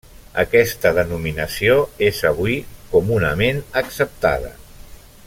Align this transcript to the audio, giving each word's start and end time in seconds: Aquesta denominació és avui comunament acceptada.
Aquesta 0.43 0.91
denominació 0.99 1.77
és 2.07 2.23
avui 2.31 2.57
comunament 2.95 3.63
acceptada. 3.83 4.55